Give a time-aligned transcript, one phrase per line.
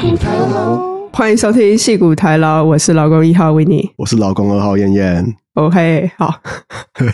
[0.00, 0.80] 骨台楼，
[1.12, 5.36] 欢迎收听戏骨台劳，我是老公一号 Winnie，我是老公二号燕燕。
[5.54, 6.32] OK，好，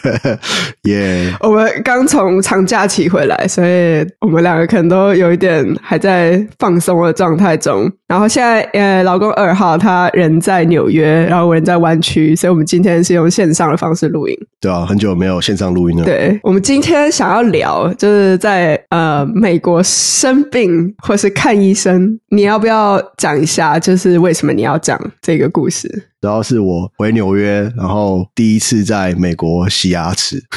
[0.85, 7.91] 耶.我们刚从长假期回来，所以我们两个可能都有一点还在放松的状态中。
[8.07, 14.37] 然后现在，呃，老公二号他人在纽约，然后我人在湾区，所以我们今天是用线上的方式录音。
[14.61, 16.05] 对啊，很久没有线上录音了。
[16.05, 25.89] 对，我们今天想要聊，就是在呃美国生病或是看医生，你要不要讲一下，就是为什么你要讲这个故事？
[26.21, 30.41] 主要是我回纽约，然后第一次在美国洗牙齿，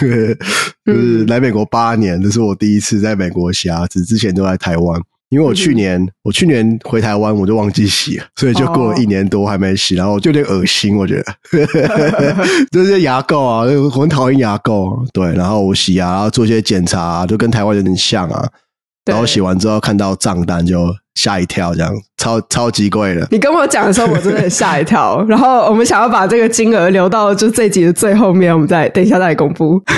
[0.86, 5.02] 就是来美国八年，这是我第一次在美国洗牙齿，之前都在台湾。
[5.30, 15.08] 因为我去年、嗯、我去年回台湾，我就忘记洗了， 所以就过了一年多还没洗，然后就有点恶心，我觉得， 就是牙垢啊，我很讨厌牙垢。
[15.14, 18.50] 对，然后我洗牙，然后做一些检查、啊，就跟台湾有点像啊。
[19.10, 23.28] 然后洗完之后看到账单就吓一跳，这样超超级贵的。
[23.32, 25.24] 你跟我讲的时候，我真的很吓一跳。
[25.28, 29.82] 然后我们想要把这个金额留到就这集的最后面，我们再等一下再来公布。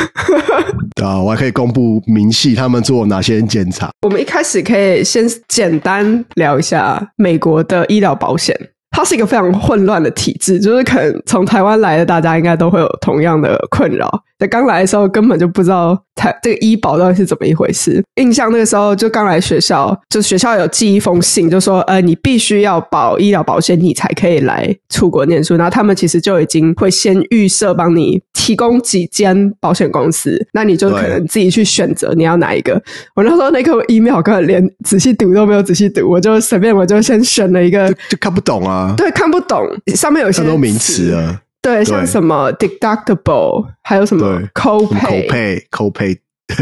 [0.95, 3.89] 对啊，我还可以公布明细，他们做哪些检查。
[4.01, 8.55] 我们一开始可以先简单聊一下美国的医疗保险。
[8.93, 14.11] 它是一个非常混乱的体制，就是可能从台湾来的大家应该都会有同样的困扰。
[14.41, 18.03] 在刚来的时候根本就不知道台这个医保到底是怎么一回事。
[18.15, 25.55] 印象那个时候就刚来学校，就学校有寄一封信，就说呃你必须要保医疗保险，你才可以来出国念书。
[25.55, 32.81] 然后他们其实就已经会先预设帮你提供几间保险公司，那你就可能自己去选择你要哪一个。
[33.15, 38.95] 我那时候那个 email 根本连仔细读都没有仔细读，我就随便我就先选了一个，就，就看不懂啊。
[38.97, 41.39] 对，看不懂，上面有些很多名词啊。
[41.61, 46.17] 对，像什么 deductible，还有什么 copay、copay、 copay、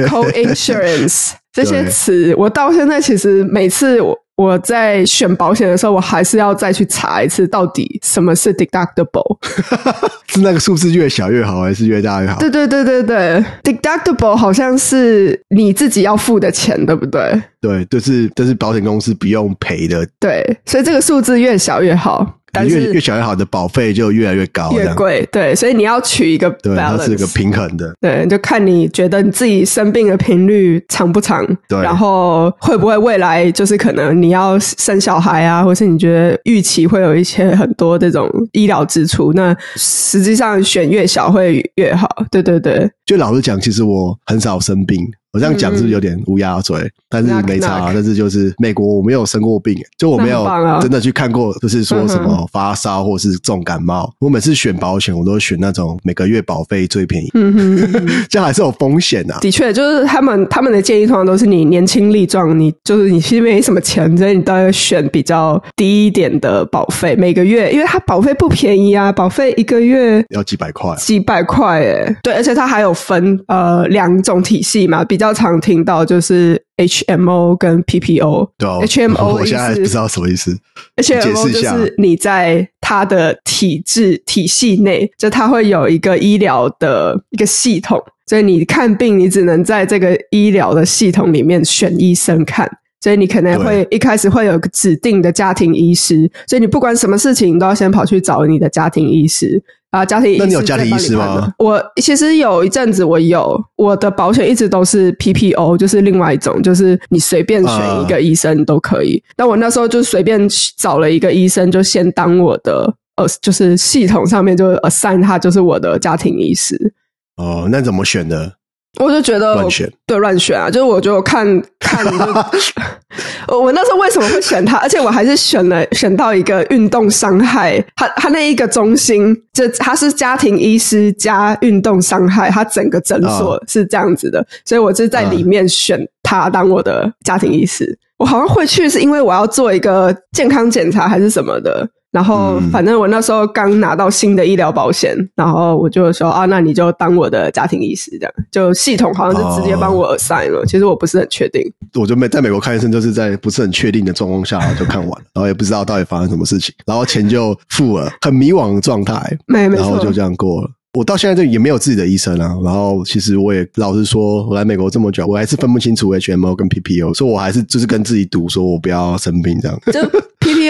[0.08, 9.38] co-insurance 这些词，我到现在其实每次我我在选保险的时候，我还是要再去查一次，到底什么是 deductible？
[10.28, 12.40] 是那个数字越小越好，还是越大越好？
[12.40, 17.42] 对对对对对，deductible 好像是你自己要付的钱，对不对？
[17.60, 20.08] 对，就是这是保险公司不用赔的。
[20.20, 22.36] 对，所以这个数字越小越好。
[22.52, 25.28] 但是越越小越好的保费就越来越高，越贵。
[25.32, 27.94] 对，所以你要取一个 balance，对，它是一个平衡的。
[28.02, 42.08] 对，就看你觉得你自己生病的频率长不长，对，然后会不会未来就是可能你要生小孩啊，或是你觉得预期会有一些很多这种医疗支出，那实际上选越小会越好。
[42.32, 45.10] 对对对，就老实讲，其实我很少生病。
[45.32, 46.80] 我这样讲是不是有点乌鸦嘴？
[46.80, 50.44] 嗯、但是没差，啊，但是就是美国我没有生过病，就我没有
[50.82, 54.06] 真的去看过，就是说什么发烧或是重感冒。
[54.06, 59.38] 嗯、我每次选保险，我都选那种每个月保费最便宜，嗯哼， 这样还是有风险啊。
[59.40, 75.19] 的确，就是他们他们的建议通常都是你年轻力壮，你就是你其实没什么钱，所以你都要选比较低一点的保费，每个月，因为它保费不便宜啊，保费一个月要几百块，几百块诶，对，而且它还有分呃两种体系嘛，比。
[75.20, 78.52] 比较常听到就是 HMO 跟 PPO。
[78.58, 80.58] 对，HMO 我现在还不知道什么意思。
[80.96, 92.66] HMO 就是你在它的体制体系内，就它会有一个医疗的一个系统，所以你看病，你只能在这个医疗的系统里面选医生看，
[93.02, 99.62] 所以你可能会一开始会有个指定的家庭医师，所以你不管什么事情，你都要先跑去找你的家庭医师。
[99.92, 101.52] 啊，家庭医师，那你有家庭医师吗？
[101.58, 109.22] 我其实有一阵子我有，我的保险一直都是 PPO，就是另外一种，就是你随便选一个医生都可以。
[109.36, 110.48] 但、uh, 我那时候就随便
[110.78, 116.94] 找了一个医生，就先当我的呃，就是系统上面就 assign 他就是我的家庭医师。
[117.38, 118.59] 哦，那怎么选的？
[119.00, 120.68] 我就觉得乱选，对，乱选啊！
[120.68, 121.46] 就是我就看
[121.80, 124.78] 看就，我那时候为什么会选他？
[124.78, 137.98] 而且我还是选了选到一个运动伤害，他他那一个中心，就他是家庭医师加运动伤害，他整个诊所是这样子的，哦、所以我就在里面选他当我的家庭医师。
[138.18, 141.88] 我好像会去是因为我要做一个健康检查还是什么的。
[142.12, 150.62] 然后，反正我那时候刚拿到新的医疗保险，嗯、然后我就说啊，那你就当我的家庭医师这样，就系统好像是直接帮我 assign 了。
[150.62, 151.62] 哦、其实我不是很确定，
[152.00, 160.70] 我就没在美国看医生，就是在不是很确定的状况下就看完了，然后也不知道到底发生什么事情，然后钱就付了，很迷惘的状态，没没错，然后就这样过了。
[160.98, 169.80] 我到现在就也没有自己的医生啊，然后其实我也老实说，我来美国这么久，我还是分不清楚 HMO 跟 PPO，所以我还是就是跟自己赌，说我不要生病这样。
[169.94, 170.02] 就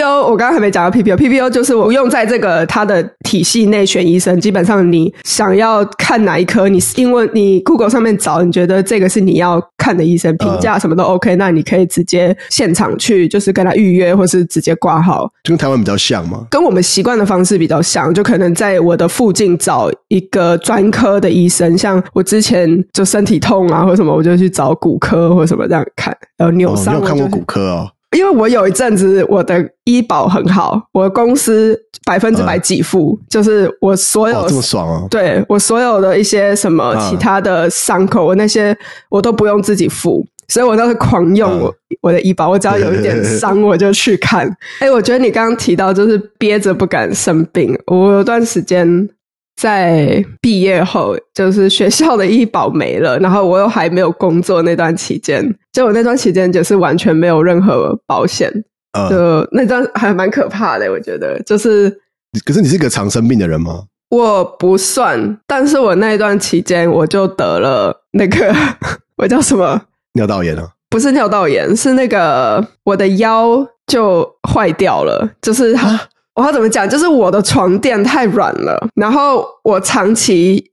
[0.00, 26.96] PPO 我刚刚还没讲到 PPO，PPO 就是我不用在这个他的体系内选医生，基本上你想要看哪一科，你因为你 Google 上面找，你觉得这个是你要看的医生，评价什么都 OK，、呃、那你可以直接现场去，就是跟他预约，或是直接挂号，就跟台湾比较像吗，跟我们习惯的方式比较像，就可能在我的附近找一个专科的医生，像我之前就身体痛啊或什么，我就去找骨科或什么这样看，然后扭伤、哦。
[26.96, 27.90] 你有看过骨科哦？
[28.16, 38.76] 因为我有一阵子我的医保很好，我的公司百分之百给付，呃、就是我所有、哦、这么爽哦，对我所有的一些什么其他的伤口，呃、我那些
[39.08, 44.48] 我都不用自己付，所以我都是狂用我、呃、我的医保，我只要有一点伤我就去看。
[44.80, 49.08] 哎、欸，我觉得你刚刚提到就是憋着不敢生病，我有段时间。
[49.60, 58.50] 在毕业后，就是学校的医保没了，然后我又还没有工作那段期间，就我那段期间就是完全没有任何保险，
[58.94, 60.90] 呃、就那段还蛮可怕的。
[60.90, 61.90] 我觉得就是，
[62.46, 63.82] 可是你是一个常生病的人吗？
[64.08, 68.54] 我不算，但是我那一段期间我就得了那个
[69.18, 69.78] 我叫什么
[70.14, 70.66] 尿道炎啊？
[70.88, 76.00] 不是尿道炎，是那个我的腰就坏掉了，就是它。
[76.40, 76.88] 我要怎么讲？
[76.88, 80.64] 就是我的床垫太软了，然后我长期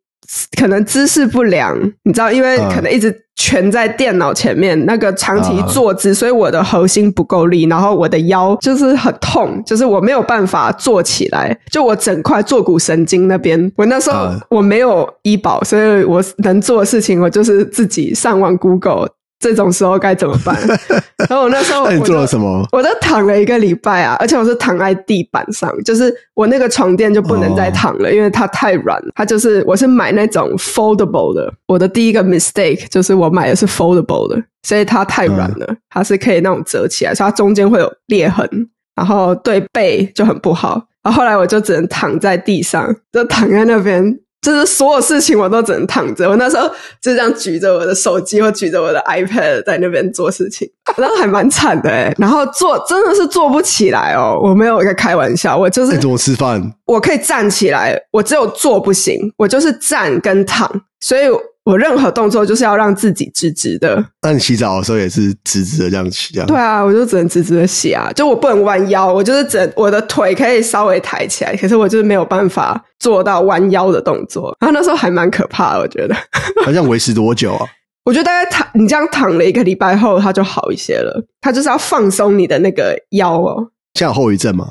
[0.57, 19.09] 可能姿势不良，你知道，因为可能一直蜷在电脑前面，那个长期坐姿，所以我的核心不够力，然后我的腰就是很痛，就是我没有办法坐起来，就我整块坐骨神经那边，我那时候我没有医保，所以我能做的事情，我就是自己上网 Google。
[19.39, 20.57] 这种时候该怎么办？
[21.29, 22.67] 然后我那时候你做了什么？
[22.71, 28.99] 我都躺了一个礼拜啊，而且我是躺在地板上，就是我那个床垫就不能再躺了，哦、因为它太软。
[29.15, 38.47] 它就是我是买那种 foldable 的，我的第一个 mistake 就是我买的是 foldable 的，所以它太软了，嗯、它是可以那种折起来，所以它中间会有裂痕，
[38.95, 40.81] 然后对背就很不好。
[41.03, 44.19] 然后后来我就只能躺在地上，就躺在那边。
[44.41, 46.67] 就是所有事情我都只能躺着，我那时候
[47.01, 55.93] 就这样举着我的手机或举着我的 iPad 在那边做事情，然后还蛮惨的诶，然后做真的是做不起来哦，我没有在开玩笑，我就是。
[55.93, 56.61] 你怎么吃饭？
[56.85, 60.69] 我可以站起来，我只有坐不行，我就是站跟躺，
[60.99, 61.23] 所以。
[61.67, 64.01] 我任何动作就是要让自己直直的。
[64.21, 66.45] 那你洗澡的时候也是直直的这样洗啊？
[66.45, 74.55] 对啊，我就只能直直的洗啊，就我不能弯腰，我就是整我的腿可以稍微抬起来，可是我就是没有办法做到弯腰的动作。
[74.61, 76.15] 然后那时候还蛮可怕的，我觉得。
[76.63, 77.65] 好像维持多久啊？
[78.05, 81.21] 我觉得大概躺，你这样躺了一个礼拜后，它就好一些了。
[81.41, 83.57] 它就是要放松你的那个腰哦。
[83.95, 84.69] 现在有后遗症吗？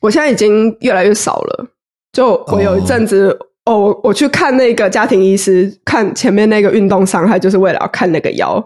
[0.00, 1.66] 我现在已经越来越少了。
[2.14, 3.38] 就我有一阵子。
[3.64, 3.74] Oh.
[3.74, 8.56] 哦，我我去看那个家庭医师，看前面那个运动伤害，就是为了要看那个腰。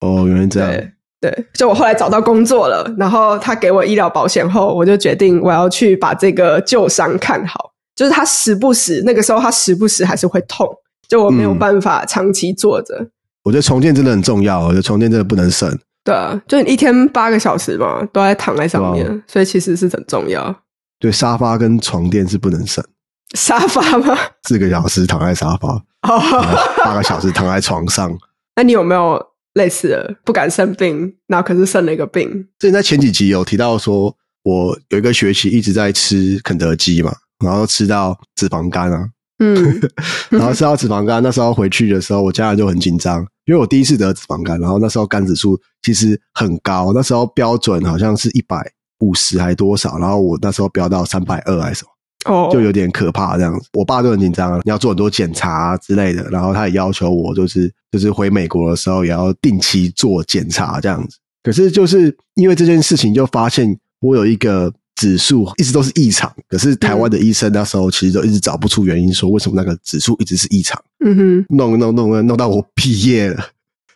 [0.00, 0.70] 哦，原来这样。
[0.70, 7.70] 对，对，就我后来找到工作了，然后他给我医疗保险后，我就决定我要去把这个旧伤看好。
[7.94, 10.66] 就是他时不时，那个时候他时不时还是会痛，
[11.06, 12.96] 就我没有办法长期坐着。
[12.98, 13.10] 嗯，
[13.44, 15.68] 我觉得重建真的很重要，我觉得重建真的不能省。
[16.02, 20.62] 对啊，就你一天八个小时嘛，都在躺在上面，哦，所以其实是很重要。
[20.98, 22.82] 对，沙发跟床垫是不能省。
[23.36, 24.16] 沙发吗？
[24.46, 28.16] 四个小时躺在沙发，八个小时躺在床上。
[28.56, 29.20] 那你有没有
[29.54, 32.28] 类似的不敢生病，那可是生了一个病？
[32.58, 37.12] 之前在前几集有提到说，我有一个学期一直在吃肯德基嘛，
[37.44, 39.80] 然后吃到脂肪肝啊，嗯，
[40.30, 48.56] 然后吃到脂肪肝，那时候回去的时候，我家人就很紧张，因为我第一次得脂肪肝，然后那时候肝指数其实很高，那时候标准好像是一百
[48.98, 51.89] 五十还多少，然后我那时候飙到三百二还是什么。
[52.26, 61.16] 哦，就有点可怕这样子，我爸就很紧张啊，你要做很多检查之类的，然后他也要求我，就是就是回美国的时候也要定期做检查这样子。
[61.42, 70.78] 可是就是因为这件事情，就发现我有一个指数一直都是异常，可是台湾的医生那时候其实都一直找不出原因，说为什么那个指数一直是异常。
[71.02, 73.42] 嗯哼，弄弄弄弄到我毕业了，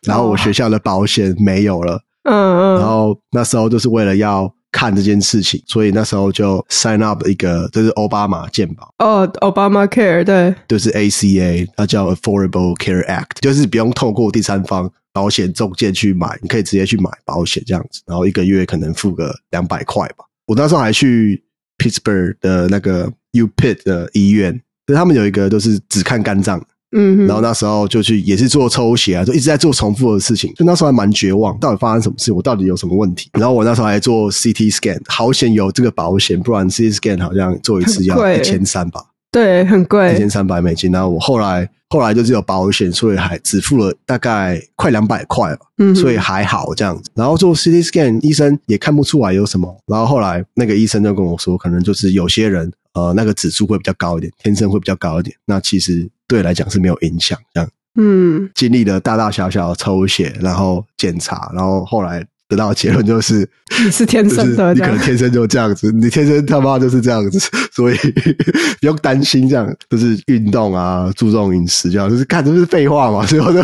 [0.06, 2.00] 然后我学校的保险没有了。
[2.22, 4.50] 嗯嗯，然后那时候就是为了要。
[4.74, 20.24] 看这件事情，所以那时候就 sign up 一个，就是奥巴马健保哦，Obama Care 对，就是 ACA，它叫 Affordable Care Act，就是不用透过第三方保险中介去买，你可以直接去买保险这样子，然后一个月可能付个两百块吧。
[20.46, 21.40] 我那时候还去
[21.78, 26.60] Pittsburgh 的那个 UPitt 的医院，就他们有一个都是只看肝脏。
[26.94, 32.32] 嗯，然后那时候就去也是做抽血啊，就一直在做重复的事情，就那时候还蛮绝望，到底发生什么事？
[32.32, 33.28] 我到底有什么问题？
[33.34, 39.02] 然后我那时候还做 CT scan，好险有这个保险，不然 CT scan 好像做一次要一千三吧。
[39.32, 40.92] 对，很贵，一千三百美金。
[40.92, 47.10] 然后我后来后来就是有保险，所以还只付了大概快两百块吧，嗯，所以还好这样子。
[47.16, 49.76] 然后做 CT scan，医生也看不出来有什么。
[49.88, 55.36] 然后后来那个医生就跟我说，可能就是有些人呃那个指数会比较高一点，天生会比较高一点。
[55.44, 57.70] 那其实对来讲是没有影响这样。
[57.96, 62.26] 嗯，经历了大大小小的抽血，然后检查，然后后来。
[62.46, 63.48] 得到的结论就是
[63.82, 67.38] 你是天生的，你可能天生就这样子，你天生他妈就是这样子，
[67.72, 67.96] 所以
[68.80, 73.58] 不用担心这样，就是运动啊，注重饮食这样，就是看都是废话嘛，所以我就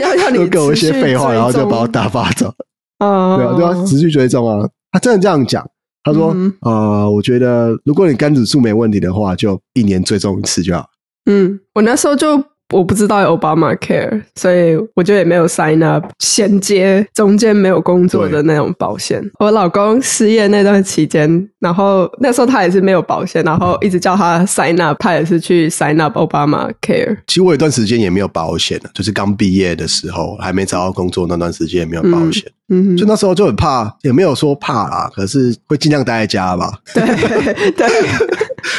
[0.00, 2.54] 要要你给我一些废话，然后就把我打发走。
[2.98, 5.66] 啊，对啊，对啊，持续追踪啊，他真的这样讲，
[6.04, 10.88] 他说，嗯、呃，我觉得如果你肝指数没问题的话，就一年追踪一次就好。
[11.26, 12.44] 嗯，我那时候就。
[12.72, 19.22] 我不知道有 Obamacare，所以我就也没有 sign up 衔接中间没有工作的那种保险。
[19.38, 27.18] 我老公失业那段期间，然后那时候他也是没有保险，然后一直叫他 sign up，他也是去 sign up Obamacare。
[27.26, 32.44] 其实我有段时间也没有保险，就是刚毕业的时候还没找到工作那段时间也没有保险。
[32.70, 36.72] 嗯，就那时候就很怕，也没有说怕啦，可是会尽量待在家吧。
[36.94, 37.04] 对
[37.72, 37.86] 对。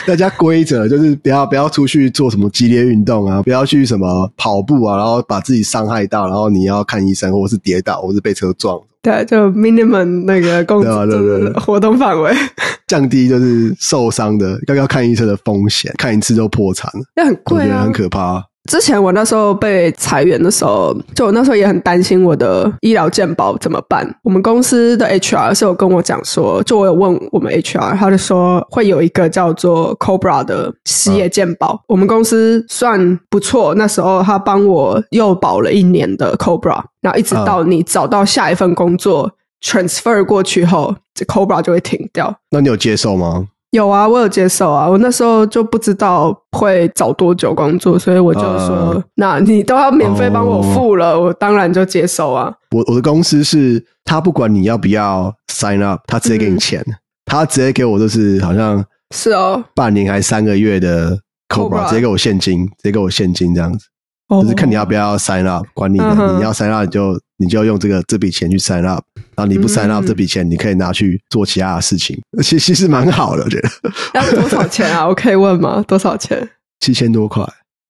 [0.08, 8.80] 大家规则就是不要不要出去做什么激烈运动啊，不要去什么跑步啊，然后把自己伤害到，然后你要看医生，或是跌倒，或是被车撞。
[9.02, 12.34] 对，就 minimum 那个工作的活动范围，
[12.88, 18.44] 降低就是受伤的要要看医生的风险，看一次就破产了，那很贵啊，很可怕。
[18.68, 24.08] 之前我那时候被裁员的时候，就我那时候也很担心我的医疗健保怎么办。
[24.24, 31.80] 我们公司的 HR 是有跟我讲说，就我有问我们 HR，他就说会有一个叫做 Cobra 的失业健保。
[31.88, 39.32] 我们公司算不错，那时候他帮我又保了一年的 Cobra，然后一直到你找到下一份工作、
[39.64, 42.36] transfer 过去后，这 Cobra 就会停掉。
[42.50, 43.48] 那你有接受吗？
[43.76, 44.90] 有啊，我有接受啊。
[44.90, 56.94] 我那时候就不知道会找多久工作，所以我就说：“呃、那你都要免费帮我付了，哦、我当然就接受啊。”我我的公司是，他不管你要不要 sign up，他直接给你钱，嗯、
[57.26, 61.18] 他直接给我就是好像是哦，半年还是三个月的
[61.50, 63.86] Cobra，直接给我现金，直接给我现金这样子，
[64.30, 67.20] 哦、就是看你要不要 sign up，管你的，嗯、你要 sign up 你就。
[67.38, 69.04] 你就要用这个这笔钱去 sign up，
[69.36, 73.70] 然后你不 sign up 这笔钱，你可以拿去做其他的事情， 其实其实蛮好的，我觉得。
[74.14, 75.08] 要多少钱啊？
[75.08, 75.84] 我可以问吗？
[75.88, 76.50] 多少钱？
[76.80, 77.44] 七千多块。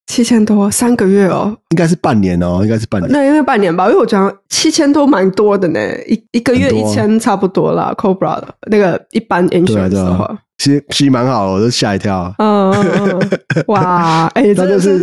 [0.08, 1.58] 七千多，三个月哦？
[1.72, 3.12] 应该是半年哦，应该是半年。
[3.12, 7.92] 那因为半年吧，因为我觉得七千多蛮多的呢，一一个月一千差不多啦。
[7.98, 12.32] Cobra 的那个一般 insurance 的话，其实其实蛮好的，我都吓一跳。
[12.38, 12.72] 嗯，
[13.66, 15.02] 哇，哎，他就是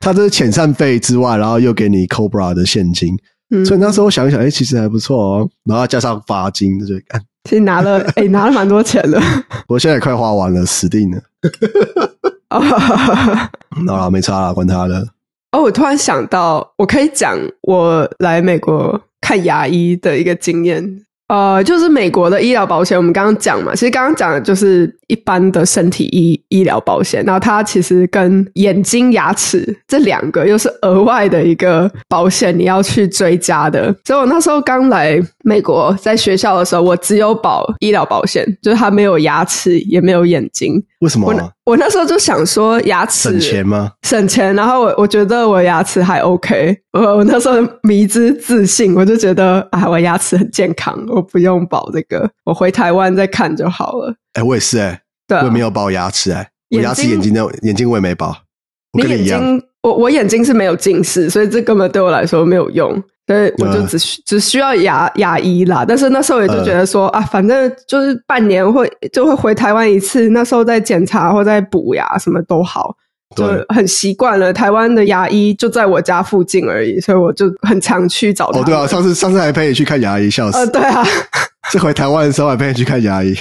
[0.00, 3.16] 他这是遣散费之外，然后又给你 Cobra 的现金。
[3.64, 5.48] 所以那时候我想一想，哎、欸，其实还不错哦。
[5.64, 9.20] 然后加上罚金，就看，其实拿了，哎、欸，拿了蛮多钱的。
[9.66, 11.20] 我现在也快花完了，死定了。
[12.48, 12.60] 好
[13.98, 15.06] 了，没差了，管他的。
[15.52, 21.04] 哦，我突然想到，我可以讲我来美国看牙医的一个经验。
[21.32, 33.84] 呃，就是美国的医疗保险，我们刚刚讲嘛，其实刚刚讲的就是一般的身体医医疗保险，然后它其实跟眼睛、牙齿这两个又是额外的一个保险，你要去追加的。
[34.04, 40.84] 所以我那时候刚来美国，在学校的时候，我只有保医疗保险，就是它没有牙齿，也没有眼睛。
[40.98, 41.50] 为什么啊？
[41.64, 43.90] 我那时候就想说牙齿省钱吗？
[44.02, 54.10] 省钱，然后我我觉得我牙齿还 OK，我我那时候迷之自信，我就觉得啊，我牙齿很健康，我不用保这个，我回台湾再看就好了。
[54.34, 58.36] 哎、欸，我也是哎、欸，对我也没有保牙齿哎、欸，我牙齿眼睛的眼睛我也没保，
[58.92, 63.02] 我跟你一样，你眼睛我我眼睛是没有近视，所以这根本对我来说没有用。
[63.24, 72.94] 所以我就只只需要牙牙医啦，但是那时候也就觉得说、呃、啊，反正就是半年会就会回台湾一次，那时候再检查或再补牙什么都好，
[73.36, 74.52] 就很习惯了。
[74.52, 78.60] 台湾的牙医就在我家附近而已，所以我就很常去找他。
[78.60, 80.58] 哦，对啊，上次上次还陪你去看牙医，笑死。
[80.58, 81.04] 呃，对啊，
[81.70, 83.34] 这回台湾的时候还陪你去看牙医，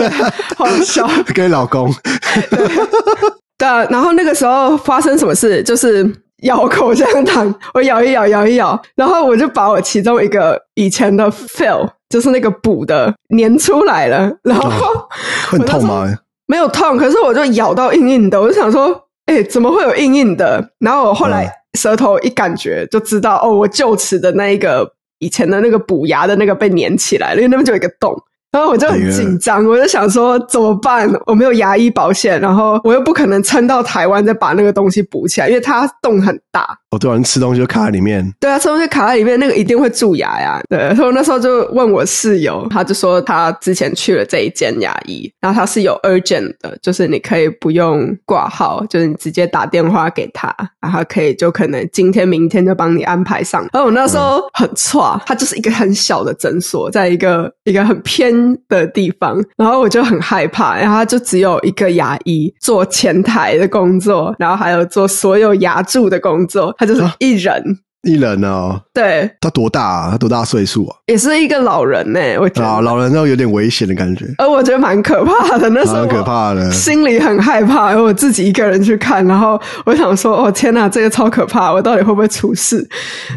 [0.56, 1.08] 好笑。
[1.34, 1.92] 跟老公。
[3.58, 6.10] 对啊，然后那个时候发生什么事，就是。
[6.42, 15.08] 咬口香糖，我咬一咬，咬一咬，然后我就把我其中一个以前的 fill，就是那个补的粘出来了，然后、哦、
[15.48, 16.06] 很痛吗？
[16.46, 20.72] 没有痛，可是我就咬到硬硬的，我就想说，哎，怎么会有硬硬的？
[20.78, 28.16] 然后我后来舌头一感觉就知道，哦，我臼齿的那一个以前的那个补牙的那个被粘起来了，因为那边就有一个洞。
[28.56, 31.06] 然后我就很紧张，我就想说怎么办？
[31.26, 36.66] 我没有牙医保险，然后我又不可能撑到台湾再把那个东西补起来，因为它洞很大。
[36.90, 38.26] 哦，对啊，吃东西就卡在里面。
[38.40, 40.58] 对啊，吃东西卡在里面，那个一定会蛀牙呀。
[40.70, 53.60] 对，所以我那时候就问我室友，他就说他之前去了这一间牙医，然后他是有 urgent 的，就是你可以不用挂号，就是你直接打电话给他，然后可以就可能今天明天就帮你安排上。
[53.74, 58.32] 然后我那时候很差，他就是一个很小的诊所，在一个一个很偏
[58.68, 67.52] 的地方，然后我就很害怕，然后他就只有一个牙医做前台的工作，然后还有做所有牙柱的工作，他就是一人。
[67.54, 70.08] 啊一人哦，对，他多大啊？
[70.12, 70.96] 他多大岁数啊？
[71.06, 75.68] 也是一个老人呢、欸，我觉得啊，老人那有点危险的感觉，而我觉得蛮可怕的。
[75.70, 82.88] 那时候蛮可怕的，心里很害怕，然后我自己一个人去看，然后我想说，哦天哪，这个超可怕，我到底会不会出事？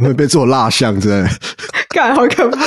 [0.01, 1.29] 会被做蜡像之类的，
[1.89, 2.59] 干好可怕。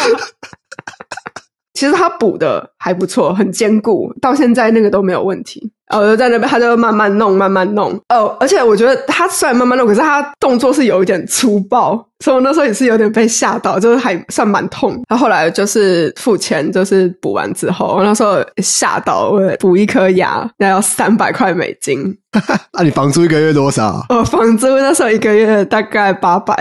[1.83, 5.73] 其实他补的还不错，很坚固，到现在那个都没有问题。
[5.99, 7.93] 我就在那边，他就慢慢弄，慢慢弄。
[8.09, 15.01] 哦，而且我觉得他虽然慢慢弄，可是他动作是有一点粗暴，所以我那时候也是有点被吓到，就是还算蛮痛。
[15.09, 22.17] 他后来就是付钱，就是补完之后，我那时候吓到，我补一颗牙那要三百块美金。
[22.73, 24.03] 那、啊、你房租一个月多少？
[24.09, 26.55] 哦，房租那时候一个月大概八百，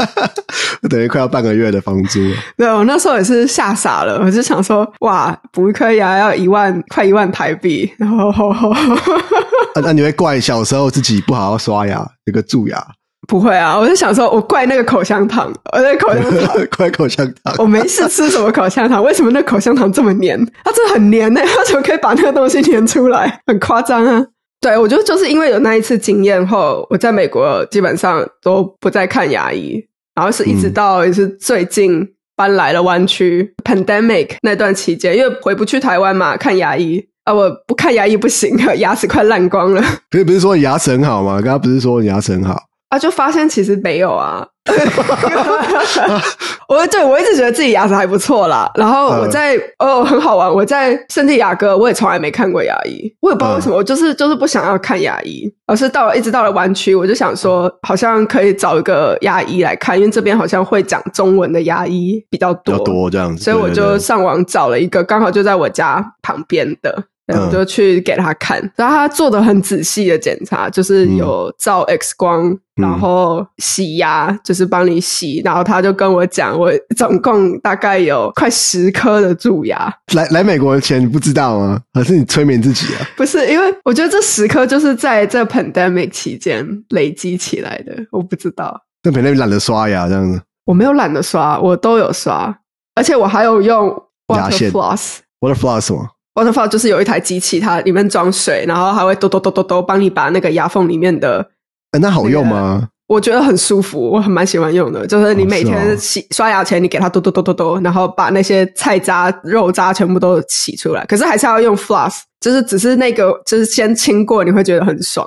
[0.88, 2.18] 等于快要半个月的房租。
[2.56, 8.45] 对，我那时候也是吓傻了，我就想说，哇，补一颗牙要一万，快一万台币，然后。
[9.82, 12.84] 那、你会怪小时候自己不好好刷牙，那个蛀牙？
[13.28, 17.54] 不会啊，我就想说，我怪那个口香糖，我那个口香糖， 怪口香糖。
[17.58, 20.38] 我没事吃什么口香糖，为什么那口香糖这么黏？
[20.62, 23.40] 它真的很黏呢、欸， 它怎么可以把那个东西黏出来？
[23.46, 24.24] 很夸张啊！
[24.60, 29.84] 对，我觉得就是因为有那一次经验后，我在美国基本上都不再看牙医，
[30.14, 39.82] 然后是一直到也是最近搬来了湾区、嗯、pandemic 那段期间，因为回不去台湾嘛，看牙医啊，我不看牙医不行啊，牙齿快烂光了。
[40.08, 41.34] 不是不是说你牙齿很好吗？
[41.42, 42.98] 刚刚不是说你牙齿很好啊？
[42.98, 44.46] 就发现其实没有啊。
[46.68, 67.04] 我对我一直觉得自己牙齿还不错啦，然后我在、嗯、哦很好玩，我在圣地亚哥我也从来没看过牙医，我也不知道为什么，嗯、我就是就是不想要看牙医，而是到了一直到了湾区，我就想说好像可以找一个牙医来看，因为这边好像会讲中文的牙医比较多，比较多这样子，所以我就上网找了一个刚好就在我家旁边的。
[67.26, 75.42] 然后就去给他看，嗯、然后他做的很仔细的检查，就是有照 X 光，嗯、然后洗牙，就是帮你洗。
[75.44, 79.92] 然后他就跟我讲，我总共大概有快十颗的蛀牙。
[80.14, 81.80] 来来美国前你不知道吗？
[81.94, 83.02] 还是你催眠自己啊？
[83.16, 88.80] 不是，因为我觉得这十颗就是在这 pandemic 期间累积起来的，我不知道。
[89.02, 90.40] 那 pandemic 懒得刷牙这样子？
[90.64, 92.56] 我没有懒得刷，我都有刷，
[92.94, 93.88] 而且我还有用
[94.26, 96.04] water floss，water floss 什么
[96.36, 101.48] ？Waterfall 就是有一台机器，它里面装水，然后还会嘟嘟嘟嘟嘟帮你把那个牙缝里面的、
[101.92, 101.98] 欸。
[101.98, 102.88] 那好用吗？
[103.08, 105.06] 我觉得很舒服，我很蛮喜欢用的。
[105.06, 111.04] 就是你每天洗、哦哦、刷牙前，你给它嘟嘟嘟嘟嘟，然后把那些菜渣、肉渣全部都洗出来。
[111.06, 115.26] 可是还是要用 floss，就是只是那个，就是先清过，你会觉得很爽。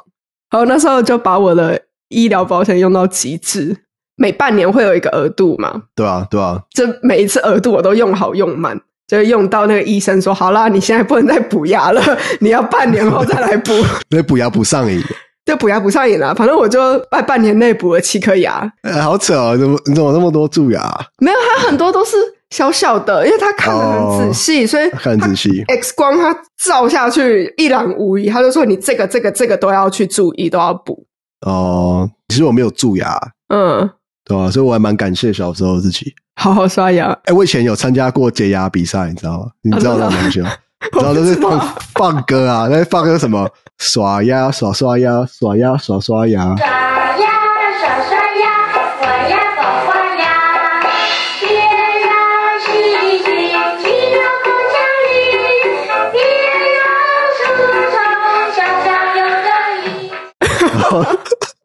[0.51, 3.75] 然后那时候就把我的医疗保险用到极致，
[4.17, 5.83] 每半年会有一个额度嘛。
[5.95, 8.79] 对啊，对啊，就每一次额度我都用好用满。
[9.09, 12.01] 就用到那个医生说好啦，你现在不能再补牙了，
[12.39, 13.73] 你要半年后再来补。
[14.11, 15.01] 那补牙补上瘾，
[15.43, 16.35] 就补牙补上瘾了。
[16.35, 18.71] 反正我就在半年内补了七颗牙。
[18.83, 19.57] 欸，好扯哦！
[19.57, 20.79] 怎么你怎么那么多蛀牙？
[21.17, 22.15] 没有，它很多都是
[22.51, 25.63] 小小的，因为他看得很仔细，哦、所以看仔细。
[25.67, 31.05] X 光他照下去一览无遗，他就说你这个这个这个都要去注意，都要补。
[31.47, 33.17] 哦，其实我没有蛀牙，
[33.51, 33.89] 嗯，
[34.29, 34.49] 对吧？
[34.49, 36.13] 所以我还蛮感谢小时候自己。
[36.35, 37.07] 好好刷牙。
[37.11, 39.47] 哎、欸，我以前有参加过洁牙比赛，你知道吗？
[39.63, 40.51] 你知道那种东西吗？
[40.93, 41.59] 然后都是放
[41.95, 43.49] 放歌啊，那放歌什么？
[43.79, 46.55] 刷牙刷刷牙，刷牙耍刷牙。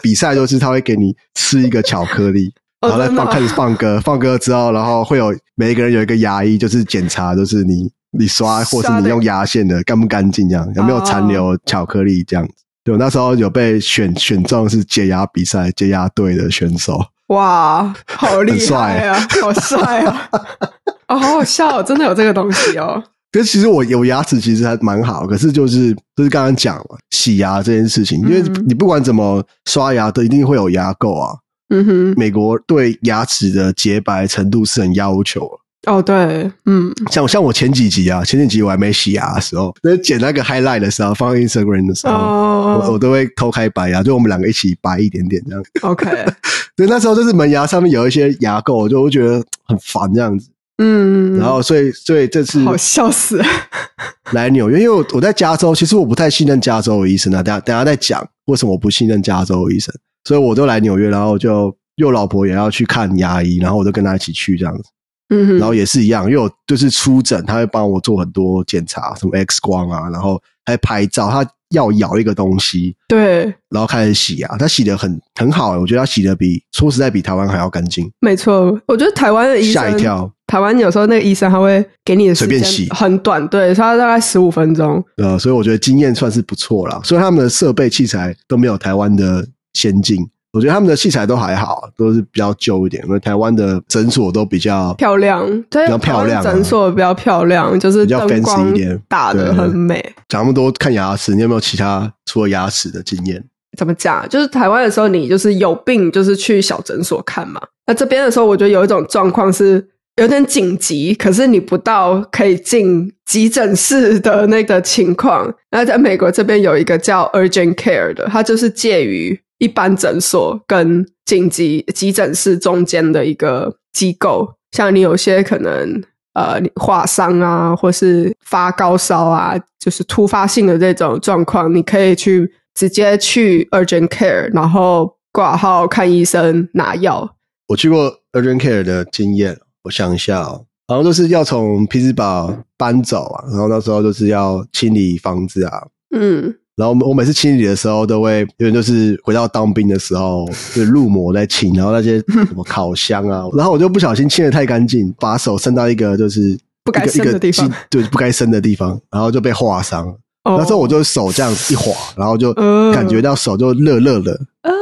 [0.04, 2.52] 比赛就是他会给你吃一个巧克力。
[2.84, 12.52] 然后再放开始放歌，放歌之后，然后会有每一个人有一个牙医，就是检查，就是你你刷或是你用牙线的干不干净，这样有没有残留巧克力这样子。
[12.84, 17.00] 对，我那时候有被选选中是解压比赛解压队的选手。
[17.28, 20.28] 哇，好厉害啊，好帅啊！
[21.08, 23.02] 哦，好好笑，真的有这个东西哦。
[23.34, 31.36] 可是其实我有牙齿其实还蛮好，可是就是就是刚刚讲了洗牙这件事情，因为你不管怎么刷牙，都一定会有牙垢啊。
[31.70, 35.50] 嗯哼，美国对牙齿的洁白程度是很要求，
[35.88, 45.64] 哦，对，嗯，像像我前几集啊，前几集我还没洗牙的时候，那剪那个 highlight 的时候，放 Instagram 的时候，哦、我我都会偷开白牙，就我们两个一起白一点点这样。
[45.82, 46.06] OK，
[46.76, 50.48] 对，那时候就是门牙上面有一些牙垢，我就会觉得很烦这样子。
[50.78, 53.36] 嗯，然后所以所以这次好笑死。
[53.36, 53.44] 了，
[54.32, 57.42] 来纽约，因为我我在加州，其实我不太信任加州的医生啊。
[57.42, 64.84] 等下等下再讲为什么我不信任加州的医生，所以我就来纽约，然后就又老婆也要去看牙医，然后我就跟她一起去这样子。
[65.30, 78.08] 嗯哼，然后也是一样，因为我就是出诊，他会帮我做很多检查，什么 X 光啊，然后还拍照，他要咬一个东西，对，然后开始洗牙，他洗的很很好，我觉得他洗的比说实在比台湾还要干净。
[78.20, 90.18] 没错，我觉得台湾的医生吓一跳，台湾有时候那个医生他会给你的随便洗很短，对，他大概十五分钟，呃，所以我觉得经验算是不错啦，所以他们的设备器材都没有台湾的先进。
[90.52, 93.04] 我觉得他们的器材都还好，都是比较旧一点。
[93.08, 96.40] 因为台湾的诊所都比较漂亮，对，比较漂亮。
[96.40, 100.14] 诊所比较漂亮，就是比较 fancy 一点，打的很美。
[100.28, 103.42] 讲那么多看牙齿，你有没有其他除了牙齿的经验？
[103.76, 104.24] 怎么讲？
[104.28, 107.60] 就是台湾的时候，你就是有病，就是去小诊所看嘛。
[107.88, 109.84] 那这边的时候，我觉得有一种状况是
[110.16, 115.52] 有点紧急，可是你不到可以进急诊室的那个情况。
[115.70, 119.38] 那在美国这边有一个叫 urgent care 的，它就是介于。
[119.58, 126.02] 一般诊所跟紧急急诊室中间的一个机构，像你有些可能
[126.34, 137.36] 呃你划伤啊，或是发高烧啊，就是突发性的这种状况，你可以去直接去 urgent care，然后挂号看医生拿药。
[137.68, 146.54] 我去过 urgent care 的经验，我想一下哦，好像就是要从匹兹堡搬走啊，然后那时候就是要清理房子啊，嗯。
[146.76, 150.44] 然后我每次清理的时候，都会因为就是回到当兵的时候，
[150.74, 160.12] 就入魔在清，然后那些什么烤箱啊，然后我就不小心清的太干净，把手伸到一个就是不该伸的地方，对，不该伸的地方，然后就被划伤。
[160.42, 162.52] 那时候我就手这样一划，然后就
[162.92, 164.36] 感觉到手就热热的，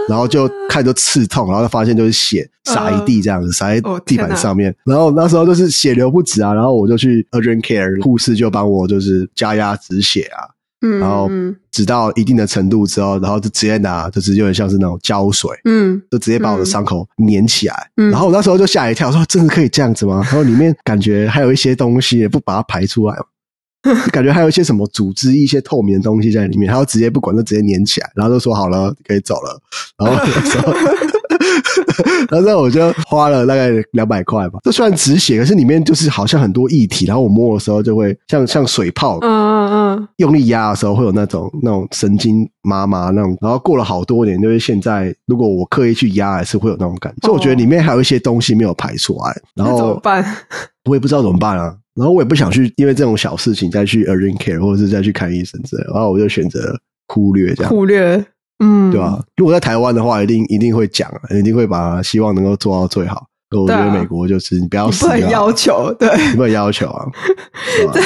[0.08, 4.74] 然后就看着刺痛，然后就发现就是血洒一地这样子，洒在地板上面。
[4.84, 10.48] 然后那时候就是血流不止啊，然后我就去 urgent care，护士就帮我就是加压止血啊。
[10.84, 11.30] 嗯，然后
[11.70, 17.88] 止到一定的程度之后，然后就直接拿，就是有点像是那种胶水，嗯，就直接把我的伤口粘起来。
[17.98, 23.16] 嗯，然后我那时候就吓一跳，说：“真的可以这样子吗？”然后里面感觉还有一些东西，也不把它排出来，
[24.12, 29.60] 感觉还有一些什么组织，一些透明的东西在里面，然后直接不管，就直接粘起来，然后就说：“好了，可以走了。”
[29.98, 30.72] 然后 那时候。
[32.30, 50.24] 然后我就花了大概两百块吧，这算止血，可是里面就是好像很多液体，然后我摸的时候就会像像水泡，嗯嗯嗯，用力压的时候会有那种那种神经麻麻那种，然后过了好多年，就是现在如果我刻意去压，还是会有那种感觉，所以我觉得里面还有一些东西没有排出来，然后怎么办？
[50.84, 56.74] 我也不知道怎么办啊，然后我也不想去因为这种小事情再去 urgent care 或者是再去看医生之类，然后我就选择
[57.08, 58.24] 忽略这样，忽略。
[58.64, 59.20] 嗯，对吧？
[59.36, 63.26] 如果在台湾的话，一定一定会讲，一定会把希望能够做到最好。
[63.50, 67.04] 我觉得美国就是你不要死，不能要求，对，你不能要求啊。
[67.92, 68.00] 在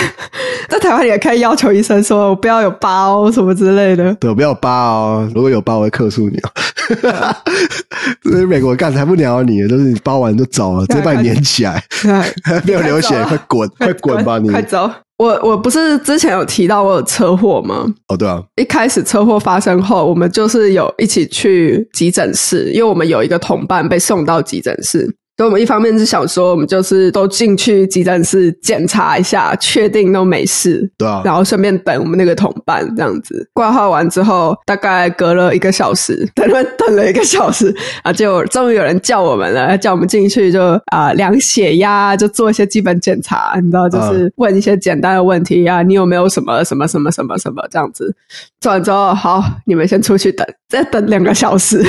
[0.68, 4.12] 在台湾也可以要求医生说，我不要有疤什么之类的。
[4.14, 6.50] 对，不要疤哦，如果有疤，我会克诉你哦。
[8.22, 11.82] 所以美国干才不鸟你，都是你包完就走了，直接把你粘起来，
[12.64, 14.90] 没有流血，快滚，快滚吧你，快走。
[15.18, 17.86] 我我不是之前有提到我有车祸吗？
[18.08, 25.16] 哦，对啊，一开始车祸发生后，我们就是有一起去急诊室，因为我们有一个同伴被送到急诊室。
[25.36, 33.46] 所以我们一方面是想说，我们就是都进去急诊室检查一下，确定都没事，对啊，然后顺便等我们那个同伴这样子。
[33.52, 48.16] 挂号完之后，大概隔了一个小时，等了等了一个小时啊，就终于有人叫我们了，叫我们进去就啊、呃、量血压，就做一些基本检查，你知道，就是问一些简单的问题啊，你有没有什么什么什么什么什么这样子，
[48.58, 51.84] 做完之后好，你们先出去等，再等两个小时，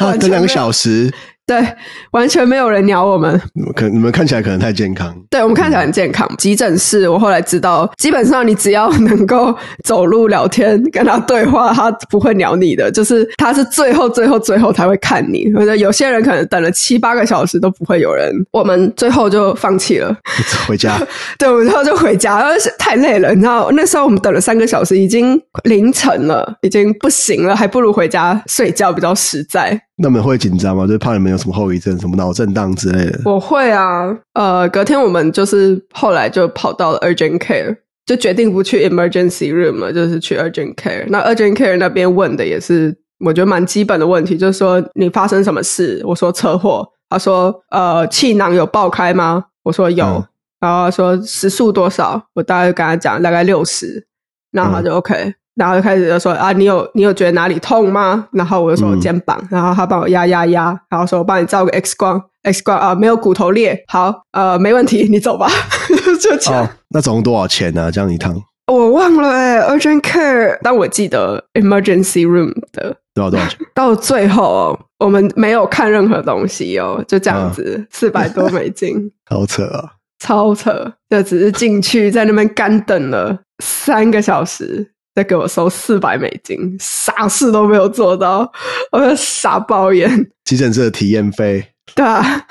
[0.00, 1.12] 啊，等两个小时。
[1.46, 1.64] 对，
[2.10, 3.40] 完全没有人鸟我们。
[3.76, 5.16] 可你们看起来可能太健康。
[5.30, 6.28] 对，我们看起来很健康。
[6.36, 12.90] 急诊室，我后来知道，基本上你只要能够走路聊天，跟他对话，他不会鸟你的。
[12.90, 15.52] 就是他是最后、最后、最后才会看你。
[15.52, 18.34] 或者有些人可能等了七八个小时都不会有人。
[18.50, 20.12] 我们最后就放弃了，
[20.66, 20.98] 回家。
[21.38, 23.32] 对，我们最后就回家，因为太累了。
[23.32, 29.80] 你知道，那时候我们等了三个小时，已经凌晨了，已经不行了，还不如回家睡觉比较实在。
[29.96, 30.86] 那么会紧张吗？
[30.86, 33.20] 就是怕你们有什么后遗症，什么脑震荡之类的。
[33.24, 41.06] 我会啊，呃，隔天我们就是后来就跑到了 urgent care，就决定不去 emergency room 了，就是去 urgent care。
[41.08, 46.02] 那 urgent care 那边问的也是我觉得蛮基本的问题，就是说你发生什么事？
[46.04, 49.46] 我说车祸，他说呃气囊有爆开吗？
[49.62, 50.24] 我说有，嗯、
[50.60, 54.06] 然后说时速多少，我大概跟他讲大概六十，
[54.52, 58.28] 然后他就 OK，、嗯、然后就开始就说啊，你有你有觉得哪里痛吗？
[58.32, 65.48] 然后我就说我肩膀，嗯、然后他帮我压压压，然后说我帮你照个 X 光，X 光啊没有骨头裂，好呃没问题，你走吧，
[66.20, 66.68] 就这样、哦。
[66.90, 67.90] 那总共多少钱呢、啊？
[67.90, 68.34] 这样一趟？
[68.70, 73.58] 我忘了哎、欸、，Urgent Care，但我记得 Emergency Room 的多少多少钱？
[73.72, 80.92] 到最后我们没有看任何东西哦，就这样子，四百、啊、多美金， 好扯啊，超扯！
[81.08, 88.52] 就只是进去在那边干等了三个小时，再给我收四百美金，啥事都没有做到，
[88.92, 90.30] 我就傻爆眼。
[90.44, 92.46] 急诊室的体验费， 对啊。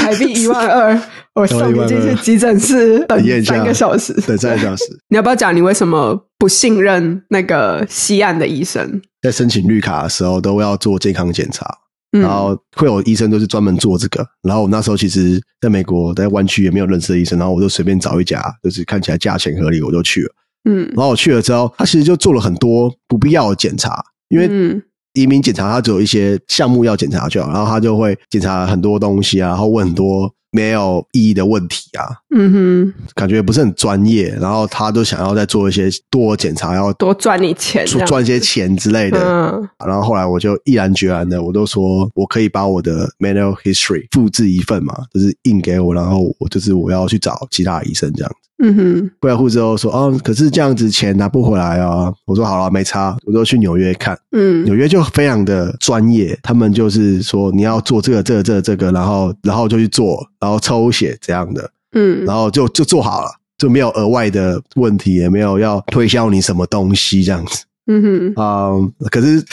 [0.00, 1.00] 台币一万二，
[1.34, 4.84] 我送你进去急诊室等三个小时，等三个小时。
[5.08, 9.00] 你要不要讲你为什么不信任那个西岸的医生？
[9.22, 11.64] 在申请绿卡的时候都要做健康检查，
[12.10, 14.26] 然后会有医生都是专门做这个。
[14.42, 20.34] 然后我那时候其实在美国，在湾区也没有认识的医生，然后我就随便找一家，就是看起来价钱合理，我就去了。
[20.64, 24.82] 嗯，然后我去了之后，他其实就做了很多不必要的检查，因为嗯。
[25.14, 39.20] 移民检查，他只有一些项目要检查就好，然后他就会检查很多东西啊，然后问很多没有意义的问题啊，嗯哼，感觉不是很专业，然后他都想要再做一些多检查，要多赚你钱，赚一些钱之类的。
[39.20, 48.36] 嗯，然后后来我就毅然决然的，我都说我可以把我的 medical history 复制一份嘛，就是印给我，然后我就是我要去找其他医生这样子。
[48.64, 52.12] 嗯哼，过来户之后说，哦，可是这样子钱拿不回来啊。
[52.24, 54.16] 我说好了，没差，我就去纽约看。
[54.30, 61.68] 嗯，纽约就非常的专业，他们就是说你要做这个、这个、这个、这个，然后然后就去做，然后抽血这样的。
[61.92, 67.64] 嗯，然后就就做好了，就没有额外的问题，也没有要推销你什么东西这样子。
[67.86, 69.44] 嗯哼，啊、嗯，可是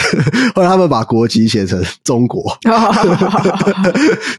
[0.53, 2.43] 后来他们把国籍写成中国，